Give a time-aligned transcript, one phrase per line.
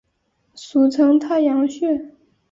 [0.55, 2.11] 俗称太阳穴。